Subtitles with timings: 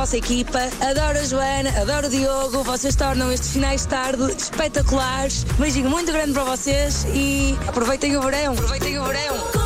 [0.00, 5.44] vossa equipa, adoro a Joana, adoro o Diogo, vocês tornam estes finais de tarde espetaculares.
[5.58, 9.59] Um beijinho muito grande para vocês e aproveitem o verão, aproveitem o verão.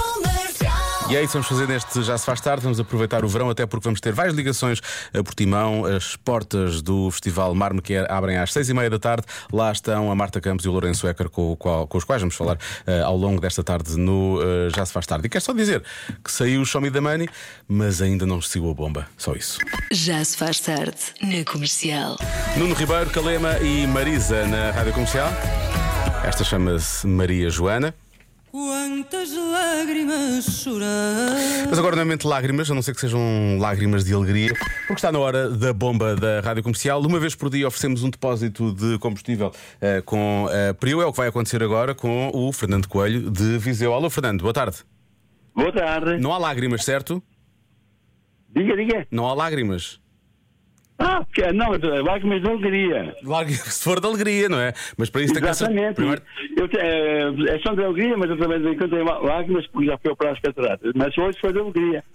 [1.10, 2.62] E é isso que vamos fazer neste Já Se Faz Tarde.
[2.62, 4.80] Vamos aproveitar o verão, até porque vamos ter várias ligações
[5.12, 5.84] a Portimão.
[5.84, 9.26] As portas do Festival Mar Quer abrem às seis e meia da tarde.
[9.52, 12.34] Lá estão a Marta Campos e o Lourenço Ecker, com, com, com os quais vamos
[12.34, 15.26] falar uh, ao longo desta tarde no uh, Já Se Faz Tarde.
[15.26, 15.82] E quero só dizer
[16.24, 17.28] que saiu o Show Me the Money,
[17.68, 19.06] mas ainda não saiu a bomba.
[19.18, 19.58] Só isso.
[19.92, 22.16] Já Se Faz Tarde, na comercial.
[22.56, 25.28] Nuno Ribeiro, Calema e Marisa na Rádio Comercial.
[26.24, 27.94] Esta chama-se Maria Joana.
[28.54, 31.66] Quantas lágrimas chorar.
[31.68, 34.54] Mas agora, normalmente, lágrimas, a não ser que sejam lágrimas de alegria,
[34.86, 37.00] porque está na hora da bomba da rádio comercial.
[37.00, 41.02] Uma vez por dia oferecemos um depósito de combustível uh, com a uh, Prio.
[41.02, 43.92] É o que vai acontecer agora com o Fernando Coelho de Viseu.
[43.92, 44.84] Alô, Fernando, boa tarde.
[45.52, 46.18] Boa tarde.
[46.18, 47.20] Não há lágrimas, certo?
[48.50, 49.04] Diga, diga.
[49.10, 50.00] Não há lágrimas.
[50.98, 51.70] Ah, que, não,
[52.04, 53.16] lágrimas de alegria.
[53.24, 54.72] Lágrimas, se for de alegria, não é?
[54.96, 55.94] Mas para isso tem que.
[55.94, 56.22] Primeiro...
[56.56, 59.98] Eu, é, é só de alegria, mas eu também de quando tenho lágrimas porque já
[59.98, 60.92] fui operar as cataratas.
[60.94, 62.04] Mas hoje foi de alegria.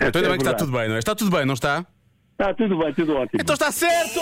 [0.00, 0.98] então ainda bem que está tudo bem, não é?
[0.98, 1.84] Está tudo bem, não está?
[2.32, 3.40] Está tudo bem, tudo ótimo.
[3.40, 4.20] Então está certo!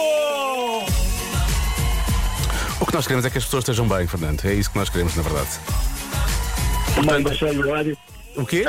[2.80, 4.42] O que nós queremos é que as pessoas estejam bem, Fernando.
[4.44, 5.50] É isso que nós queremos, na verdade.
[6.94, 7.98] Portanto, baixar o horário.
[8.36, 8.64] O quê?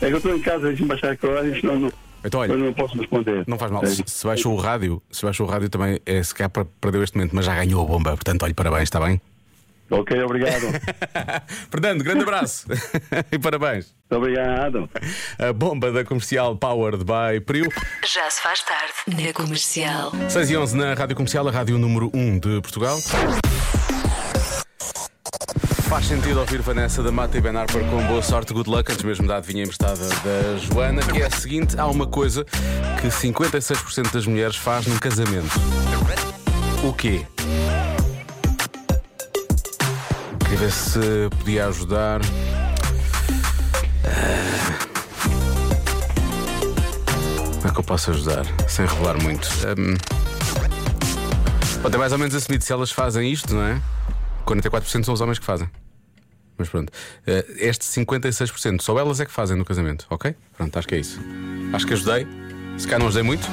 [0.00, 2.03] É que eu estou em casa, deixa-me baixar o horário, senão não.
[2.24, 3.44] Então, olha, eu não posso responder.
[3.46, 3.86] Não faz mal.
[3.86, 7.16] Se, se baixou o rádio, se baixou o rádio também é se calhar perdeu este
[7.16, 8.10] momento, mas já ganhou a bomba.
[8.12, 9.20] Portanto, olha, parabéns, está bem?
[9.90, 10.66] Ok, obrigado.
[11.70, 12.66] Fernando, grande abraço
[13.30, 13.94] e parabéns.
[14.10, 14.88] Obrigado.
[15.38, 17.68] A bomba da comercial Powered by Prio.
[18.02, 20.12] Já se faz tarde na comercial.
[20.28, 22.98] 6 e 11 na rádio comercial, a rádio número 1 de Portugal.
[25.94, 29.04] Faz sentido ouvir Vanessa da Mata e Ben Harper com boa sorte, good luck, antes
[29.04, 32.44] mesmo da adivinha emprestada da Joana, que é a seguinte: há uma coisa
[33.00, 35.52] que 56% das mulheres faz num casamento.
[36.82, 37.24] O quê?
[40.40, 40.98] Queria ver se
[41.38, 42.20] podia ajudar.
[47.54, 48.44] Como é que eu posso ajudar?
[48.68, 49.48] Sem revelar muito.
[49.78, 49.96] Um...
[51.82, 53.80] Pode é mais ou menos assumido se elas fazem isto, não é?
[54.44, 55.68] 44% são os homens que fazem.
[56.56, 60.34] Mas pronto, uh, este 56% só elas é que fazem no casamento, ok?
[60.56, 61.20] Pronto, acho que é isso.
[61.72, 62.26] Acho que ajudei.
[62.78, 63.48] Se calhar não ajudei muito,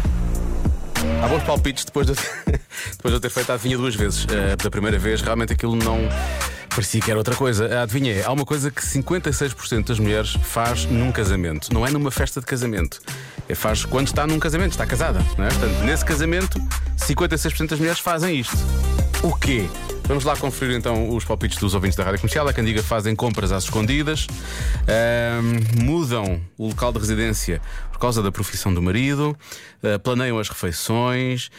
[1.23, 2.13] Há bons palpites depois de,
[2.91, 4.25] depois de eu ter feito a adivinha duas vezes.
[4.25, 6.09] Uh, da primeira vez, realmente aquilo não.
[6.69, 7.79] Parecia que era outra coisa.
[7.79, 11.73] A adivinha é: há uma coisa que 56% das mulheres faz num casamento.
[11.73, 12.99] Não é numa festa de casamento.
[13.49, 15.19] É faz quando está num casamento, está casada.
[15.37, 15.49] Não é?
[15.49, 16.59] Portanto, nesse casamento,
[16.97, 18.57] 56% das mulheres fazem isto.
[19.23, 19.67] O quê?
[20.03, 22.47] Vamos lá conferir então os palpites dos ouvintes da rádio comercial.
[22.47, 24.25] Há quem diga fazem compras às escondidas,
[24.83, 27.61] uh, mudam o local de residência
[27.91, 29.37] por causa da profissão do marido,
[29.83, 31.49] uh, planeiam as refeições.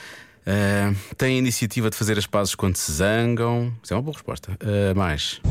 [0.46, 3.70] Uh, têm a iniciativa de fazer as pazes quando se zangam.
[3.82, 4.52] Isso é uma boa resposta.
[4.52, 5.42] Uh, mais.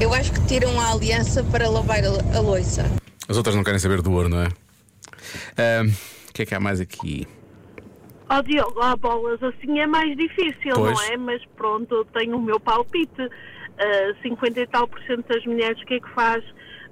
[0.00, 2.90] Eu acho que tiram a aliança para lavar a, a louça.
[3.28, 4.48] As outras não querem saber do ouro, não é?
[5.34, 7.26] O uh, que é que há mais aqui?
[8.28, 10.92] Ó oh, Diogo, há bolas assim é mais difícil, Pois.
[10.92, 11.16] não é?
[11.16, 13.22] Mas pronto, eu tenho o meu palpite.
[13.22, 16.44] Uh, 50 e tal por cento das mulheres, o que é que faz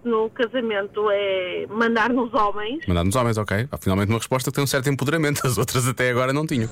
[0.04, 1.08] no casamento?
[1.10, 2.84] É mandar nos homens.
[2.86, 3.68] Mandar nos homens, ok.
[3.70, 5.40] Há finalmente uma resposta que tem um certo empoderamento.
[5.46, 6.68] As outras até agora não tinham.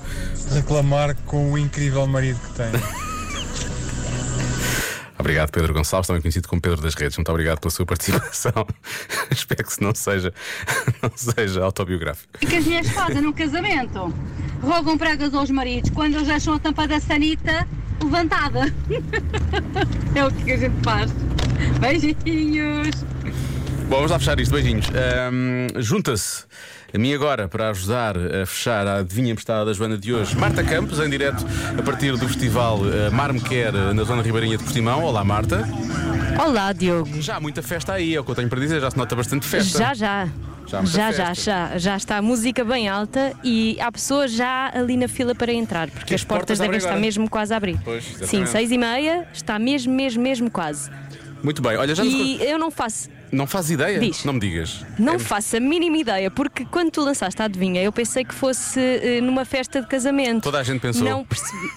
[0.53, 2.71] Reclamar com o incrível marido que tem.
[5.21, 7.15] Obrigado, Pedro Gonçalves, também conhecido como Pedro das Redes.
[7.15, 8.51] Muito obrigado pela sua participação.
[9.29, 10.33] Espero que não seja,
[11.01, 12.27] não seja autobiográfico.
[12.43, 14.11] O que as mulheres fazem no casamento?
[14.63, 17.67] Rogam pregas aos maridos quando eles deixam a tampa da sanita
[18.03, 18.73] levantada.
[20.15, 21.11] é o que a gente faz.
[21.79, 23.03] Beijinhos!
[23.87, 24.53] Bom, vamos lá fechar isto.
[24.53, 24.87] Beijinhos.
[24.87, 26.45] Ahm, Junta-se
[26.93, 30.35] a mim agora para ajudar a fechar a adivinha emprestada da Joana de hoje.
[30.35, 31.45] Marta Campos, em direto
[31.77, 35.03] a partir do festival uh, Mar Me Quer na zona ribeirinha de Portimão.
[35.03, 35.67] Olá, Marta.
[36.43, 37.21] Olá, Diogo.
[37.21, 38.81] Já há muita festa aí, é o que eu tenho para dizer.
[38.81, 39.77] Já se nota bastante festa.
[39.77, 40.27] Já, já.
[40.67, 44.95] Já Já, já, já, já está a música bem alta e há pessoas já ali
[44.95, 47.77] na fila para entrar, porque as as portas portas devem estar mesmo quase a abrir.
[47.83, 50.89] Pois, Sim, seis e meia, está mesmo, mesmo, mesmo quase.
[51.43, 51.75] Muito bem.
[51.75, 52.13] Olha, já nos...
[52.13, 53.99] E eu não faço, Não faz ideia?
[53.99, 54.25] Diz.
[54.25, 54.85] Não me digas.
[54.99, 58.33] não É- faço a mínima ideia, porque quando tu lançaste a adivinha, eu pensei que
[58.33, 60.43] fosse eh, numa festa de casamento.
[60.43, 61.03] Toda a gente pensou.
[61.07, 61.69] Não percebi.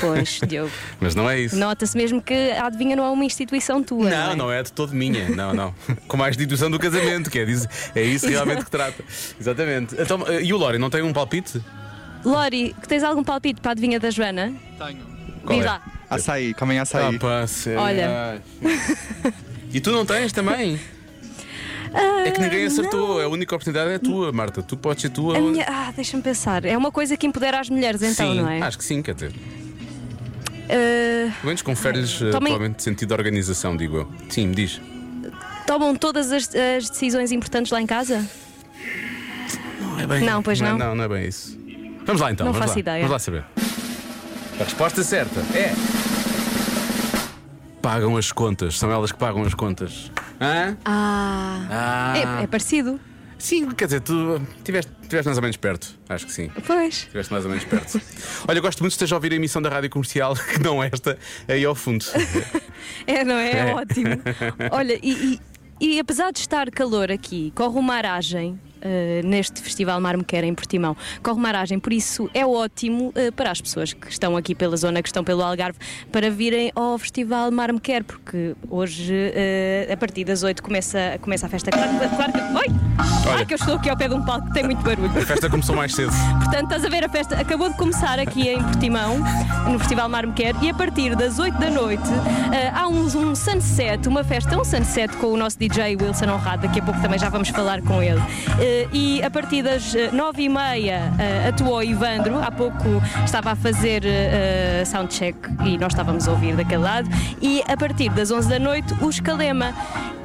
[0.00, 0.70] Pois, Diogo.
[1.00, 1.56] Mas não é isso.
[1.56, 4.08] Nota-se mesmo que a adivinha não é uma instituição tua.
[4.08, 4.36] Não, é?
[4.36, 5.74] não é de todo minha, não, não.
[6.08, 9.04] Com a instituição do casamento, que é, diz- é isso realmente que trata.
[9.38, 9.94] Exatamente.
[9.98, 11.60] Então, eh, e o Lori, não tem um palpite?
[12.24, 14.52] Lori, que tens algum palpite para a adivinha da Joana?
[14.78, 15.04] Tenho.
[15.44, 15.68] Qual Diz é?
[15.68, 15.82] lá.
[16.08, 17.14] Açaí, comem açaí.
[17.16, 17.44] Ah, pá.
[17.82, 18.42] Olha.
[19.72, 20.78] E tu não tens também?
[22.24, 24.62] É que ninguém acertou, a única oportunidade é tua, Marta.
[24.62, 25.36] Tu podes ser tua.
[25.38, 26.64] A minha- Ah, deixa-me pensar.
[26.64, 28.60] É uma coisa que empodera as mulheres, então, sim, não é?
[28.60, 29.32] acho que sim, quer dizer.
[30.68, 34.12] Ah, Pelo menos confere-lhes eh, Tomem- provavelmente sentido de organização, digo eu.
[34.28, 34.80] Sim, diz.
[35.66, 38.24] tomam todas as, as decisões importantes lá em casa?
[39.80, 40.20] Não é bem.
[40.22, 40.76] Não, pois não.
[40.76, 41.56] Não, não é bem isso.
[42.04, 42.46] Vamos lá então.
[42.46, 42.78] Não faço lá.
[42.80, 42.98] ideia.
[42.98, 43.44] Vamos lá saber.
[44.60, 45.72] A resposta certa é.
[47.86, 50.10] Pagam as contas, são elas que pagam as contas.
[50.40, 50.76] Hã?
[50.84, 51.66] Ah.
[51.70, 52.40] Ah.
[52.40, 52.98] É, é parecido.
[53.38, 54.90] Sim, quer dizer, tu estiveste
[55.24, 55.96] mais ou menos perto.
[56.08, 56.50] Acho que sim.
[56.66, 56.94] Pois.
[56.94, 58.00] Estiveste mais ou menos perto.
[58.48, 61.16] Olha, gosto muito de esteja a ouvir a emissão da rádio comercial, que não esta,
[61.46, 62.04] aí ao fundo.
[63.06, 63.50] É, não é?
[63.52, 63.74] É É.
[63.74, 64.08] ótimo.
[64.72, 65.38] Olha, e,
[65.80, 68.58] e- e apesar de estar calor aqui, corre uma aragem.
[68.86, 70.96] Eh, neste Festival Mar Me Quer em Portimão.
[71.20, 74.76] Corre uma aragem, por isso é ótimo eh, para as pessoas que estão aqui pela
[74.76, 75.78] zona, que estão pelo Algarve,
[76.12, 81.18] para virem ao Festival Mar Me Quer, porque hoje, eh, a partir das 8, começa,
[81.20, 81.70] começa a festa.
[81.72, 82.38] Claro, claro que.
[82.38, 82.66] Oi!
[83.26, 83.38] Olha.
[83.38, 85.10] Ai, que eu estou aqui ao pé de um palco que tem muito barulho.
[85.18, 86.12] A festa começou mais cedo.
[86.44, 89.18] Portanto, estás a ver a festa acabou de começar aqui em Portimão,
[89.68, 92.08] no Festival Mar Me Quer, e a partir das 8 da noite
[92.72, 96.66] há um, um sunset, uma festa, um sunset com o nosso DJ Wilson Honrado.
[96.66, 98.20] Daqui a pouco também já vamos falar com ele.
[98.76, 102.42] Eh, e a partir das eh, 9 e meia eh, atuou Ivandro.
[102.42, 107.08] Há pouco estava a fazer eh, soundcheck e nós estávamos a ouvir daquele lado.
[107.40, 109.72] E a partir das 11 da noite, o Escalema.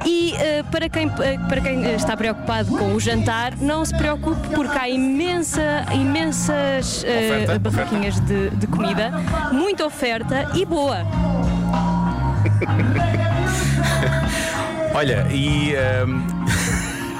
[0.04, 4.76] E eh, para, quem, para quem está preocupado com o jantar, não se preocupe porque
[4.76, 9.12] há imensa, imensas Oferta, barraquinhas de, de comida,
[9.52, 11.06] muita oferta e boa.
[14.94, 15.74] Olha, e.
[15.74, 16.41] ehm,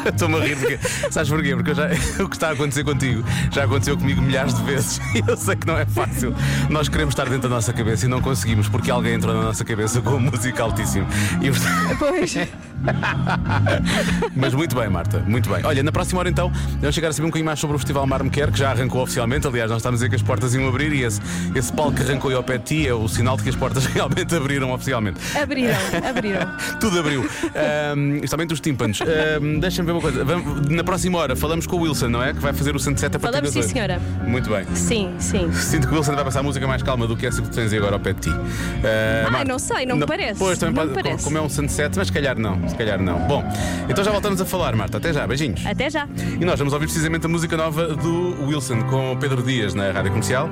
[0.13, 0.79] Estou-me a rir porque.
[1.11, 1.55] Sabes porquê?
[1.57, 1.89] Porque já-
[2.23, 5.57] o que está a acontecer contigo já aconteceu comigo milhares de vezes e eu sei
[5.57, 6.35] que não é fácil.
[6.71, 9.65] Nós queremos estar dentro da nossa cabeça e não conseguimos porque alguém entrou na nossa
[9.65, 11.07] cabeça com música altíssimo.
[11.41, 12.35] E, portanto- Pois.
[14.35, 15.65] Mas muito bem, Marta, muito bem.
[15.65, 16.51] Olha, na próxima hora então,
[16.81, 19.03] vamos chegar a saber um bocadinho mais sobre o Festival Mar Quer, que já arrancou
[19.03, 19.47] oficialmente.
[19.47, 21.21] Aliás, nós estamos a dizer que as portas iam abrir e esse,
[21.55, 23.85] esse palco que arrancou ao pé de ti é o sinal de que as portas
[23.93, 25.19] realmente abriram oficialmente.
[25.41, 25.75] Abriram,
[26.09, 26.49] abriram.
[26.81, 27.23] Tudo abriu.
[27.55, 29.01] Ahm, Especialmente os tímpanos.
[29.03, 30.25] Ahm, Deixa-me ver uma coisa.
[30.25, 32.33] Vamos- na próxima hora falamos com o Wilson, não é?
[32.33, 34.01] Que vai fazer o sunset a partir Falamos, sim, senhora.
[34.27, 34.65] Muito bem.
[34.75, 35.53] Sim, sim.
[35.53, 37.55] Sinto que o Wilson vai passar a música mais calma do que essa que tu
[37.55, 38.31] tens agora ao pé de ti.
[38.31, 40.39] Ah, Ai, Marta, não sei, não me parece.
[40.39, 41.25] Pois, também Não pode, parece.
[41.25, 42.59] como é um sunset, mas se calhar não.
[42.73, 43.19] Se calhar não.
[43.29, 43.45] Bom,
[43.87, 44.97] então já voltamos a falar, Marta.
[44.97, 45.27] Até já.
[45.27, 45.65] Beijinhos.
[45.67, 46.09] Até já.
[46.41, 49.93] E nós vamos ouvir precisamente a música nova do Wilson com o Pedro Dias na
[49.93, 50.49] rádio comercial.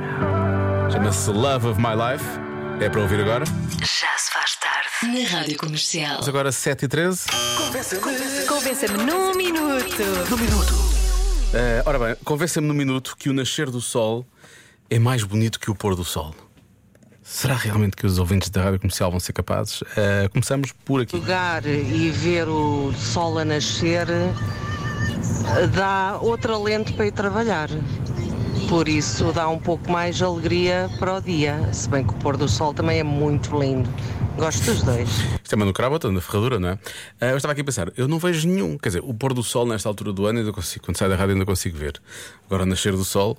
[0.93, 2.25] Chama-se Love of My Life.
[2.79, 3.47] É para ouvir agora.
[3.81, 6.17] Já se faz tarde na Rádio Comercial.
[6.19, 7.27] Mas agora 7 e 13
[8.47, 10.03] Convença-me num minuto.
[11.55, 14.27] Eh, ora bem, convença-me no minuto que o nascer do sol
[14.91, 16.35] é mais bonito que o pôr do sol.
[17.30, 19.84] Será realmente que os ouvintes da rádio comercial vão ser capazes?
[19.96, 21.16] Eh, começamos por aqui.
[21.16, 27.70] Jogar e ver o sol a nascer eh, dá outra lente para ir trabalhar.
[28.68, 31.72] Por isso dá um pouco mais de alegria para o dia.
[31.72, 33.88] Se bem que o pôr do sol também é muito lindo.
[34.37, 35.08] Gosto dos dois.
[35.08, 36.78] Isto é Manu Cravo, na ferradura, não é?
[37.20, 38.76] Eh, eu estava aqui a pensar, eu não vejo nenhum.
[38.76, 41.14] Quer dizer, o pôr do sol nesta altura do ano ainda consigo, quando sai da
[41.14, 42.02] rádio ainda consigo ver.
[42.46, 43.38] Agora, nascer do sol.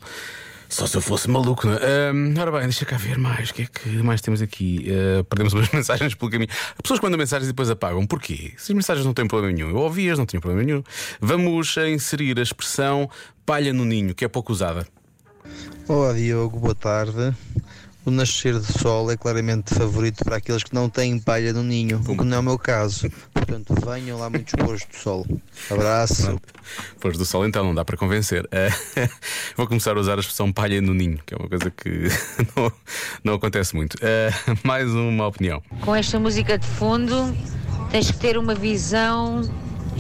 [0.72, 2.40] Só se eu fosse maluco, não é?
[2.40, 3.50] Ora bem, deixa cá ver mais.
[3.50, 4.86] O que é que mais temos aqui?
[4.88, 6.50] Eh, perdemos umas mensagens pelo caminho.
[6.50, 8.08] As pessoas mandam mensagens e depois apagam.
[8.08, 8.54] Porquê?
[8.58, 9.70] As mensagens não têm problema nenhum.
[9.70, 10.82] Eu ouvi-as, não tinha problema nenhum.
[11.20, 13.10] Vamos a inserir a expressão
[13.46, 14.88] palha no ninho, que é pouco usada.
[15.90, 17.36] Olá Diogo, boa tarde.
[18.04, 22.02] O nascer do sol é claramente favorito para aqueles que não têm palha no ninho,
[22.08, 23.12] o que não é o meu caso.
[23.32, 25.26] Portanto, venham lá muitos pôres do sol.
[25.70, 26.40] Abraço.
[26.94, 28.48] Depois do sol, então, não dá para convencer.
[28.52, 28.70] Eh,
[29.56, 32.08] vou começar a usar a expressão palha no ninho, que é uma coisa que
[32.56, 32.72] não,
[33.24, 33.96] não acontece muito.
[34.02, 34.32] Eh,
[34.64, 35.62] mais uma opinião.
[35.82, 37.36] Com esta música de fundo,
[37.92, 39.42] tens que ter uma visão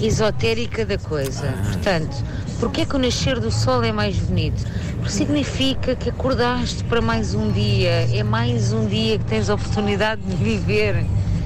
[0.01, 1.53] esotérica da coisa.
[1.71, 2.15] Portanto,
[2.61, 4.63] porquê que o nascer do sol é mais bonito?
[4.97, 9.55] Porque significa que acordaste para mais um dia, é mais um dia que tens a
[9.55, 11.03] oportunidade de viver.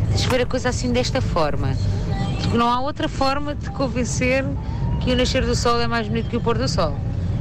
[0.09, 1.73] Tens de ver a coisa assim desta forma.
[2.41, 4.43] Porque não há outra forma de te convencer
[5.01, 6.93] que o nascer do sol é mais bonito que o pôr do sol.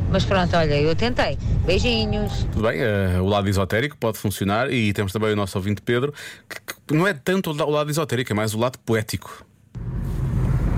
[0.09, 1.37] Mas pronto, olha, eu tentei.
[1.66, 2.47] Beijinhos.
[2.52, 6.14] Tudo bem, eh, o lado esotérico pode funcionar e temos também o nosso ouvinte Pedro,
[6.49, 9.45] que, que não é tanto o lado esotérico, é mais o lado poético.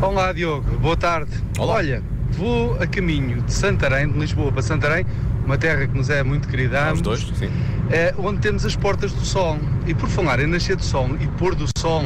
[0.01, 1.33] Olá Diogo, boa tarde.
[1.59, 5.07] Olha, vou a caminho de Santarém, de Lisboa para Santarém,
[5.45, 6.93] uma terra que nos é muito querida.
[6.95, 7.51] Dois, sim.
[7.91, 9.59] É, onde temos as portas do sol.
[9.87, 12.03] E por falar em nascer do sol e pôr do sol,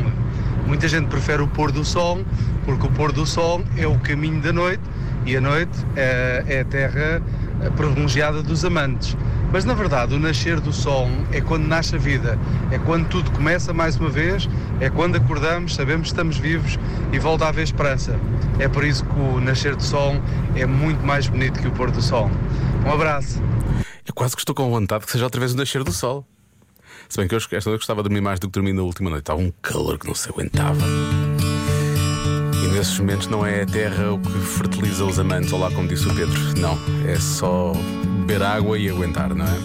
[0.67, 2.25] muita gente prefere o pôr do sol,
[2.65, 4.83] porque o pôr do sol é o caminho da noite
[5.25, 7.23] e a noite é, é a terra
[7.77, 9.17] privilegiada dos amantes.
[9.53, 12.39] Mas na verdade, o nascer do sol é quando nasce a vida,
[12.71, 14.49] é quando tudo começa mais uma vez,
[14.81, 16.79] é quando acordamos, sabemos que estamos vivos
[17.13, 18.19] e volta a haver esperança.
[18.59, 20.15] É por isso que o nascer do sol
[20.55, 22.31] é muito mais bonito que o pôr do sol.
[22.87, 23.43] Um abraço.
[24.07, 26.25] Eu quase que estou com vontade que seja outra vez o nascer do sol.
[27.09, 29.11] Se bem que eu esta noite gostava de dormir mais do que dormir na última
[29.11, 29.23] noite.
[29.23, 30.81] Estava um calor que não se aguentava.
[32.63, 35.89] E nesses momentos não é a terra o que fertiliza os amantes, ou lá como
[35.89, 36.39] disse o Pedro.
[36.59, 36.79] Não,
[37.09, 37.73] é só
[38.31, 39.61] beber água e aguentar, não é?